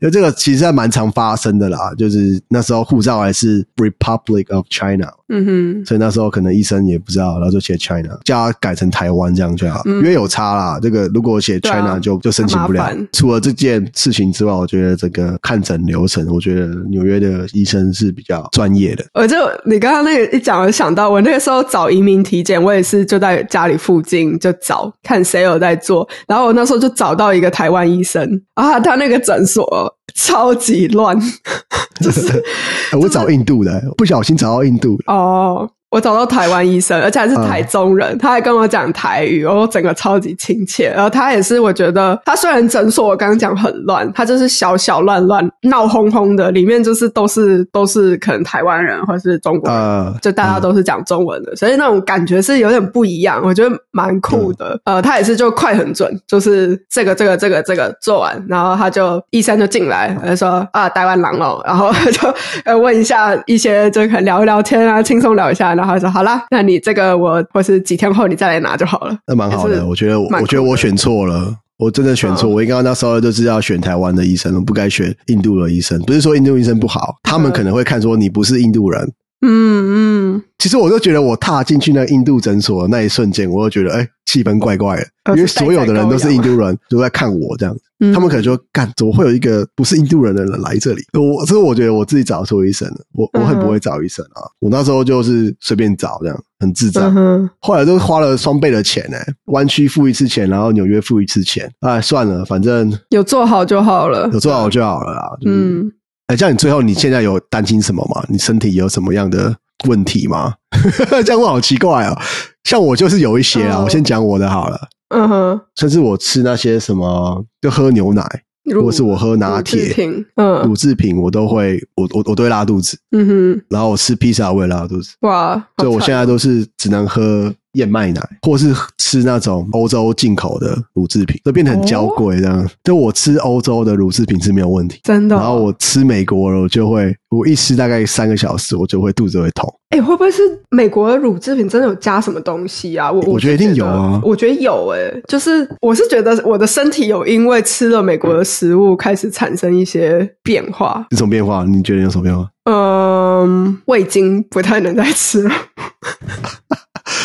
[0.00, 5.12] 因为这个其实还蛮常发生的啦，就是那时候护照还是 Republic of China。
[5.32, 10.78] 嗯哼，所以那时候可能医生也不知道，然后就写 China，叫他改成台湾这样就好，嗯、因为有差啦。
[10.82, 12.90] 这个如果写 China 就、啊、就申请不了。
[13.12, 19.04] 除了这件事情之外，我觉得这个看诊流程，我觉得纽约的医生是比较专业的。
[19.14, 29.96] 我就你刚刚那个一讲，想到我那个时候找移民体检，我也是就在家里附近就找看谁有在做，然后我那时候就找到一个台湾医生啊，他那个诊所。
[30.16, 31.16] 超级乱，
[32.02, 32.42] 就是
[33.00, 35.70] 我找印度的，不小心找到印度哦。
[35.90, 40.88] 我找到台湾医生，而且还是台中人，嗯、他还跟我讲台语，然后整个超级亲切。
[40.94, 54.80] 然后他也是，我觉得他虽然诊所我刚刚讲很乱，他就是小小乱乱闹哄哄的，里面就是都是都是可能台湾人或是中国人，嗯、就大家都是讲中文的，嗯、所以那种感觉是有点不一样，我觉得蛮酷的。
[54.84, 62.32] 嗯、呃，他也是就快很准，就是这个这个这个这个做完，然后他就医生就进来，他就说啊台湾狼哦，然后就
[62.64, 65.74] 呃问一下一些就可能聊一聊天啊，轻松聊一下。
[65.80, 69.16] 然后说好啦，那你这个我或是几天后你再来拿就好了。
[69.26, 72.48] 那蛮好的，我觉得我觉得我选错了，我真的选错。
[72.48, 76.00] 哦、我应该那时候就是要选台湾的医生，我不该选印度的医生。
[76.02, 79.02] 不是说印度医生不好，他们可能会看说你不是印度人。
[79.42, 87.80] 嗯嗯，嗯其实我就觉得我踏进去那个印度诊所的那一瞬间，我就觉得哎，气氛怪怪的，因为所有的人都是印度人，都在看我这样子。
[88.12, 91.02] 他们可能就干，怎么会有一个不是印度人的人来这里？
[91.12, 94.42] 我这个我觉得我自己找错医生了，我我很不会找医生啊。
[94.58, 97.14] 我那时候就是随便找这样，很智障。
[97.60, 101.70] 后来都花了双倍的钱呢，湾区付一次钱，然后纽约付一次钱。
[101.80, 105.30] 哎，算了，反正有做好就好了，有做好就好了啦。
[105.44, 105.90] 嗯，
[106.28, 108.24] 哎，这样你最后你现在有担心什么吗？
[108.28, 109.54] 你身体有什么样的
[109.88, 110.54] 问题吗？
[111.24, 112.18] 这样问好奇怪啊。
[112.64, 114.78] 像我就是有一些啊，我先讲我的好了。
[115.10, 118.24] 嗯哼，甚至我吃那些什么，就喝牛奶，
[118.64, 119.94] 如果是我喝拿铁，
[120.36, 122.98] 嗯，乳制品我都会，我我我都会拉肚子。
[123.12, 125.14] 嗯哼，然后我吃披萨我也拉肚子。
[125.20, 132.58] 哇，所以我现在都是只能喝燕麦奶，或是吃那种欧洲进口的乳制品，都变得很娇贵这样。
[132.58, 135.38] 哦、就我吃欧洲的乳制品是没有问题，真的、哦。
[135.38, 139.72] 然后我吃美国的，我就会，我一吃大概三个小时，我就会肚子会痛。
[139.90, 143.10] 哎、欸，会不会是美国的乳制品真的有加什么东西啊？
[143.10, 151.04] 我我觉得一定有啊，我觉得有哎、欸、就是我是觉得我的身体有因为吃了美国的食物开始产生一些变化。
[151.16, 151.64] 什么变化？
[151.64, 152.48] 你觉得有什么变化？
[152.70, 155.50] 嗯，味精不太能再吃了。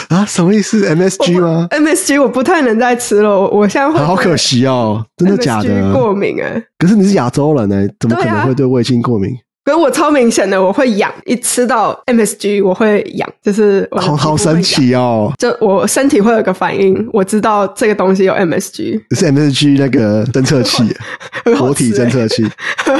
[0.10, 5.94] 啊，什么意思？MSG 吗？MSG 我不太能再吃了，我我现在会好可惜哦，真的假的？
[5.94, 9.36] 过敏哎、欸，可是你是亚洲人呢、欸，怎么可能会对味精过敏？
[9.65, 15.34] 可是我超明显的，我会痒，一吃到 MSG 我会痒，就是好好神奇哦！
[15.39, 20.84] 就我身体会有个反应，我知道这个东西有 MSG，是 MSG 那个侦测器，
[21.58, 22.45] 活体侦测器，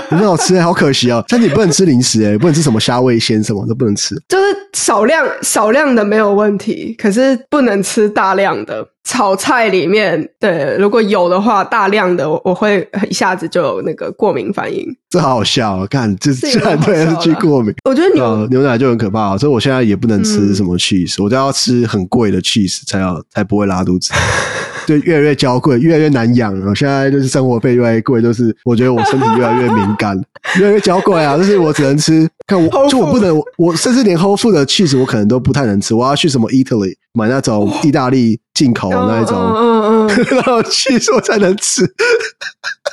[0.10, 1.24] 很好吃，好可惜哦。
[1.28, 8.84] 但你不能吃零食诶，不能吃什么虾味鲜什么都不能吃，就是少量少量的没有问题，可是不能吃大量的。
[9.06, 14.84] 炒菜里面，对，如果有的话，大量的我我会一下子就有那个过敏反应。
[15.10, 17.74] 这好好笑哦，看这居然对 MSG 过敏。
[17.88, 24.12] 我觉得牛、呃、牛奶就很可怕，所以我现在也不能吃什么 cheese，、嗯、我都要吃很贵的 cheese 才要才不会拉肚子。
[24.88, 26.76] 对，越来越娇贵，越来越难养了。
[26.76, 30.20] 现在就是生活费越来越贵，就是我觉得我身体越来越敏感，
[30.60, 31.38] 越来越娇贵啊。
[31.38, 41.84] 就是我只能吃，看我就我不能，我甚至连 Whole Foods 的 cheese 我可能都不太能吃，我要去什么 Italy 买那种意大利进口的那一种，嗯嗯， 然后 cheese 我才能吃。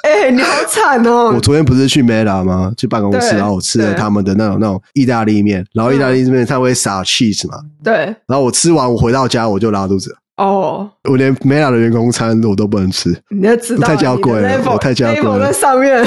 [0.04, 1.32] 哎、欸，你好惨哦！
[1.34, 2.72] 我昨天不是去 Mela 吗？
[2.76, 7.94] 去办公室，然后我吃了他们的那种那种意大利面，然后意大利面它会撒 cheese 嘛，对。
[8.26, 10.16] 然后我吃完，我回到家我就拉肚子。
[10.38, 16.04] 哦，我连 Mela 的员工餐我都不能吃，你要知道太娇贵了，我太娇贵了，在上面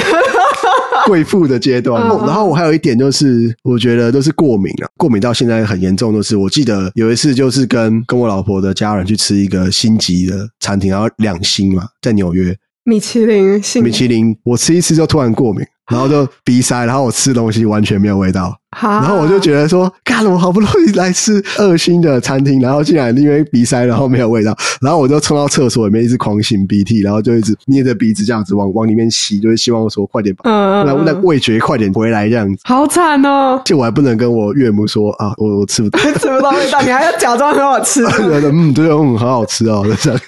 [1.06, 2.02] 贵妇的阶段。
[2.02, 6.12] 然后我还有一点就是，我觉得都是过敏啊，过敏到现在很严重。
[6.12, 12.56] 就是我记得有一次，就是跟跟我老婆的家人去吃一个星级的餐厅，然后两星嘛，在纽约。
[12.84, 32.60] 米其林，米其林，我吃一次就突然过敏，然后就鼻塞，然后我吃东西完全没有味道，然后我就觉得说，干，我好不容易来吃二星的餐厅，然后竟然因为鼻塞，然后没有味道，然后我就冲到厕所里面一直狂擤鼻涕，然后就一直捏着鼻子这样子往往里面吸，就是希望说快点把那那味觉快点回来这样子。
[32.64, 33.60] 好惨哦！
[33.64, 38.04] 就我还不能跟我岳母说啊，我我吃不到， 吃不到味道，你还要假装很好吃。
[38.52, 40.20] 嗯，对，嗯，很好吃哦，这样。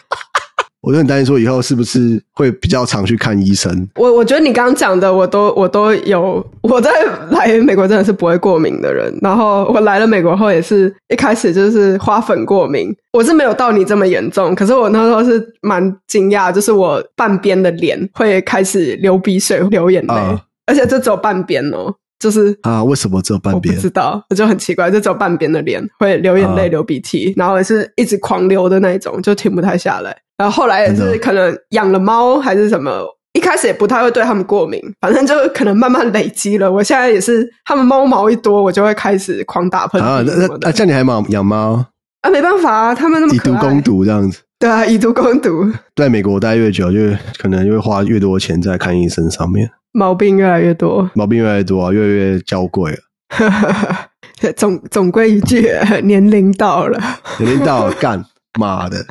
[0.80, 3.88] 我就很担心，说以后是不是会比较常去看医生？
[3.96, 6.44] 我我觉得你刚刚讲的，我都我都有。
[6.62, 6.90] 我在
[7.30, 12.94] 来美国真的是不会过敏的人，然后我来了美国后也是一开始就是花粉过敏。
[13.12, 23.74] 我是没有到你这么严重，可是我那时候是蛮惊讶，就是我半边的脸会开始流鼻水、流眼泪，啊、而且这只有半边哦，就是啊，为什么只有半边？
[23.74, 30.16] 我不知道，我就很奇怪，就只有半边的脸会流眼泪、啊、流鼻涕，然后也是一直狂流的那一种，就停不太下来。
[30.36, 36.70] 然后后来也是可能养了猫还是什么，一开始也不太会对它们过敏，反正就可能慢慢累积了。
[36.70, 40.04] 我现在也是，它们猫毛一多，我就会开始狂打喷嚏。
[40.04, 41.84] 啊，那那像你还养养猫
[42.22, 42.30] 啊？
[42.30, 44.40] 没办法啊，它们那么以毒攻毒这样子。
[44.58, 45.70] 对啊，以毒攻毒。
[45.94, 46.98] 在美国待越久，就
[47.38, 52.98] 可能就会花越多钱在看医生上面，毛病越来越多，毛病越来越多啊，越来越娇贵了。
[54.56, 55.68] 总总归一句，
[56.04, 56.98] 年龄到了，
[57.38, 58.24] 年龄到了，干
[58.58, 58.96] 妈的。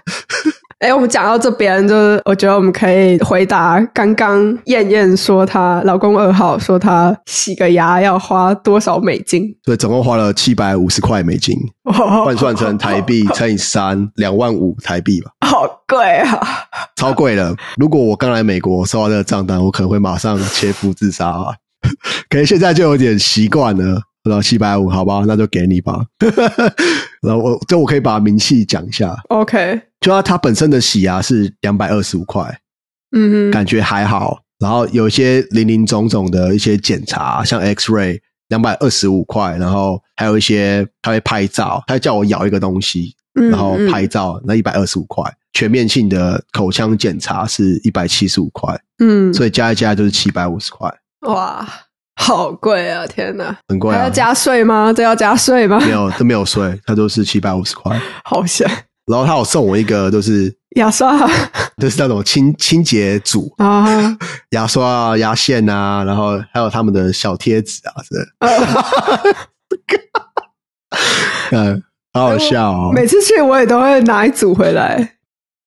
[0.79, 9.55] 哎，我们讲到这边，就是我觉得我们可以回答刚刚燕燕说她老公二号说他洗个牙要花多少美金？
[9.63, 15.31] 对，总共花了七百五十块美金，换算成台币乘以三，两万五台币吧。
[15.47, 16.39] 好贵啊，
[16.95, 17.56] 超贵的！
[17.78, 21.56] 如果我刚来美国收到这个账单，我可能会马上切腹自杀啊！
[22.30, 24.02] 可能现在就有点习惯了。
[24.23, 26.02] 然后七百五，好吧，那就给你吧。
[27.23, 29.15] 然后我就我可以把明细讲一下。
[29.30, 32.43] OK，就它它本身的洗牙是两百二十五块，
[33.15, 34.41] 嗯哼，感觉还好。
[34.60, 38.19] 然后有一些零零总总的一些检查，像 X-ray
[38.50, 45.23] 两百二十五块，然后还有一些他会拍照，他会叫我咬一个东西，然后拍照，那一百二十五块。
[45.57, 50.87] 全面性的口腔检查是一百七十五块，嗯，所以加一加就是七百五十块。
[51.21, 51.67] 哇。
[52.19, 53.05] 好贵啊！
[53.07, 53.97] 天哪，很贵啊！
[53.97, 54.91] 还要加税吗？
[54.91, 55.79] 这要加税吗？
[55.79, 57.99] 没有，这没有税，它都是七百五十块。
[58.23, 58.67] 好险！
[59.05, 61.15] 然后他有送我一个，就是牙刷，
[61.81, 64.17] 就是那种清清洁组啊，
[64.49, 68.15] 牙刷啊、牙线啊，然后还有他们的小贴纸啊，是。
[71.55, 72.91] 嗯，好好笑哦！
[72.93, 75.16] 每次去我也都会拿一组回来。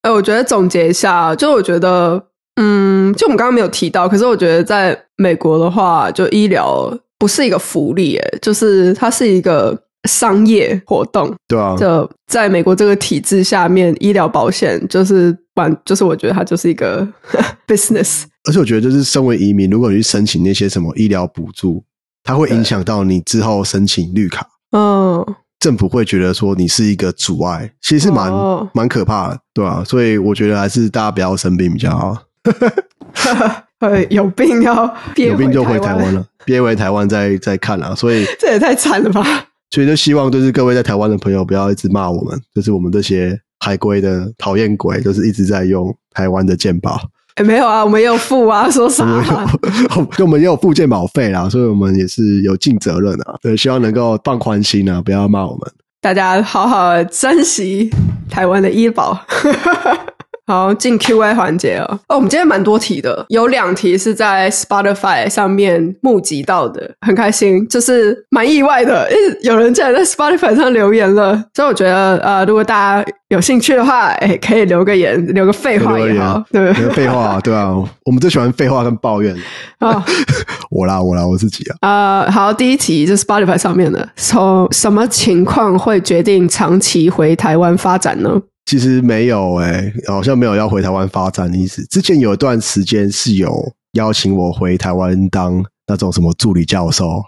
[0.03, 2.23] 哎，我觉得总结一下，就我觉得。
[2.57, 9.75] 嗯，就我们刚刚没有提到，可是我觉得在美国的话，就医疗不是一个福利，诶，就是它是一个
[10.07, 11.35] 商业活动。
[11.49, 17.07] 对啊，就在美国这个体制下面，医疗保险就是完，就是我觉得它就是一个
[17.67, 18.25] business。
[18.47, 21.83] 而且我觉得，就是身为移民，如果你去申请那些什么医疗补助，
[22.25, 24.47] 它会影响到你之后申请绿卡。
[24.73, 25.25] 嗯，
[25.61, 32.16] 政府会觉得说你是一个阻碍，其实是蛮、哦、蛮可怕的，对啊，所以我觉得还是大家不要生病比较好。
[33.81, 34.85] 呃，有病要
[35.16, 39.23] 有病就回台湾了，憋回台湾再再看了，所以这也太惨了吧！
[39.70, 47.01] 所以就希望就是各位在台湾的朋友不要一直骂我们，就是我们这些海归的讨厌鬼，就是一直在用台湾的健保。
[47.40, 49.50] 欸、没有啊，我们也有付啊，说啥、啊？
[50.20, 53.35] 我们也有付健保费啦，所以我们也是有尽责任啊。
[53.40, 55.72] 对，希望能够放宽心啊，不要骂我们。
[56.03, 57.90] 大家好好珍惜
[58.29, 59.18] 台湾的医保。
[60.51, 61.87] 好，进 Q&A 环节哦。
[62.09, 69.09] 哦，我们今天蛮多题的，有两题是在 Spotify 上面募集到的，很开心，就是蛮意外的，
[69.43, 71.41] 有人竟然在 Spotify 上留言了。
[71.55, 76.91] 所以我觉得，呃，如果大家有兴趣的话，哎，可以留个言，留个废话也好，对不对？
[76.91, 77.72] 废话，对啊，
[78.05, 79.33] 我们最喜欢废话跟抱怨。
[79.79, 80.05] 啊，
[80.72, 81.77] 我啦，我啦，我自己啊。
[81.83, 88.41] 呃，好，第一题就是 Spotify 上面的，从什么情况会决定长期回台湾发展呢？
[88.67, 91.85] 其实没有诶、欸，好像没有要回台湾发展的意思。
[91.87, 97.23] 之前有一段时间是有邀请我回台湾当那种什么助理教授，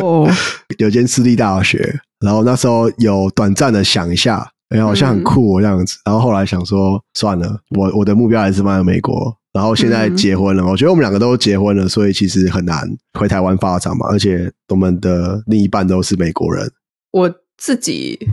[0.00, 0.28] 哦、
[0.78, 5.98] 有间私立大学，然后那时候有短暂的想一下，哎，好像很酷哦这样子。
[6.04, 9.36] 然后后来想说算了，我我的目标还是放在美国。
[9.52, 12.86] 然后现在结婚了，我觉得我们两个都结婚了，所以其实很难
[13.18, 14.06] 回台湾发展嘛。
[14.08, 16.70] 而且我们的另一半都是美国人。
[17.10, 18.28] 我自己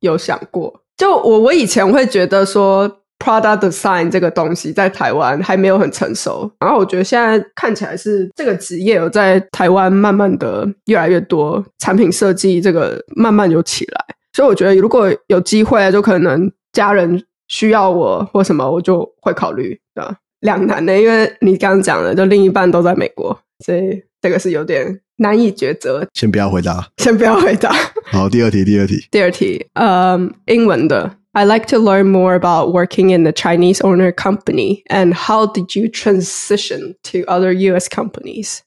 [0.00, 0.83] 有想过。
[0.96, 2.88] 就我，我以前会觉得说
[3.18, 20.16] ，product design 这个东西在台湾还没有很成熟，然后我觉得现在看起来是这个职业有在台湾慢慢的越来越多，产品设计这个慢慢有起来，所以我觉得如果有机会，就可能家人需要我或什么，我就会考虑的。
[20.40, 25.00] 两难的，因为你刚刚讲的，就另一半都在美国，所以这个是有点。
[25.16, 27.74] 难以抉择，先不要回答，先不要回答。
[28.04, 31.10] 好，第二题，第二题，第二题，嗯，英文的。
[31.32, 35.88] I like to learn more about working in the Chinese owner company and how did you
[35.88, 37.88] transition to other U.S.
[37.88, 38.58] companies？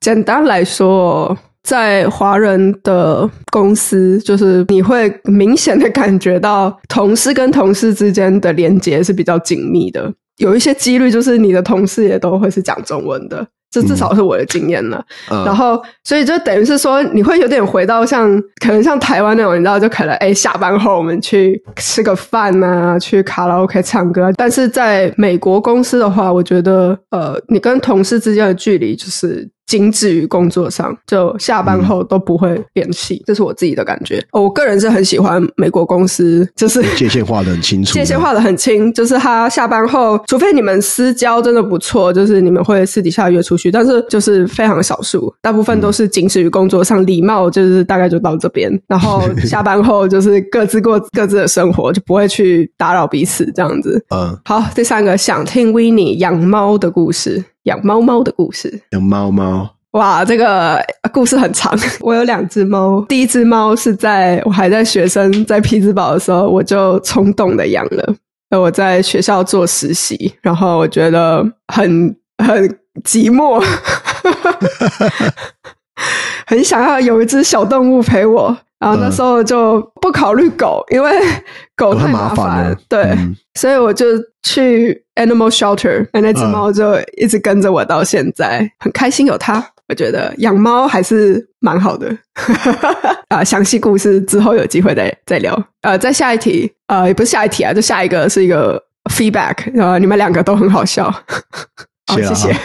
[0.00, 13.46] 简单来说，在华人的公司，就是你会明显的感觉到同事跟同事之间的连接是比较紧密的，有一些几率就是你的同事也都会是讲中文的。
[13.72, 15.02] 这至少是我的经验了，
[15.32, 18.30] 嗯、然后所以就等于是说，你会有点回到像
[18.62, 24.30] 可能像台湾那种，你知道，就可能哎，下班后我们去吃个饭啊，去卡拉 OK 唱歌。
[24.36, 29.48] 但是在美国公司的话，我觉得呃，你跟同事之间的距离就是。
[29.64, 34.22] 仅止于工作上，就下班后都不会联系，嗯、这是我自己的感觉。
[34.32, 54.04] 我个人是很喜欢美国公司，就是界限画的很清楚， 界限画的很清，就是他下班后，除非你们私交真的不错，就是你们会私底下约出去，但是就是非常少数，大部分都是仅止于工作上，礼貌就是大概就到这边，然后 下班后就是各自过各自的生活，就不会去打扰彼此这样子。
[54.10, 57.44] 嗯，好，第三个想听 Winnie 养猫的故事。
[57.64, 61.78] 养猫猫的故事，养猫猫，哇，这个故事很长。
[62.02, 68.14] 我有两只猫，第一只猫是在我还在学生在匹兹堡的时候，我就冲动的养了。
[68.50, 72.12] 我在学校做实习，然后我觉得很
[72.44, 72.68] 很
[73.04, 73.64] 寂寞，
[76.46, 78.56] 很想要有一只小动物陪我。
[78.78, 81.12] 然后那时候就不考虑狗，因为
[81.76, 82.76] 狗太麻烦。
[82.88, 84.04] 对，嗯、所以我就
[84.42, 89.64] 去 animal shelter，那只猫就一直跟着我到现在，嗯、很开心有它。
[89.88, 92.12] 我觉得养猫还是蛮好的。
[93.30, 95.56] 啊，详细故事之后有机会再再聊。
[95.82, 98.82] 呃，再下一题，呃，也不是下一题啊，就下一个是一个
[99.12, 101.08] feedback，然后你们两个都很好笑。
[102.12, 102.56] 好，谢谢，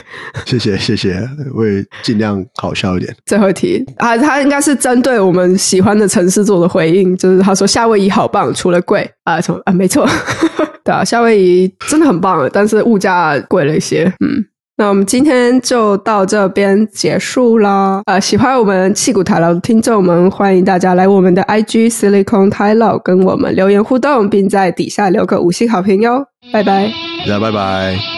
[0.45, 3.15] 谢谢，谢谢，我也尽量好笑一点。
[3.25, 10.07] 最后一题啊，他应该是针对我们喜欢的城市做的回应，就是他说夏威夷好棒，除了贵啊，什么啊，没错，
[10.83, 14.05] 对啊，夏威夷真的很棒，但是物价贵了一些。
[14.19, 14.43] 嗯，
[14.77, 18.01] 那我们今天就到这边结束啦。
[18.05, 26.25] 呃，喜欢我们矽谷台劳的听众们，欢迎大家来我们的 IG Silicon 台劳跟我们留言互动，并在底下留个五星好评哟。
[26.53, 28.16] 拜拜，大家拜拜。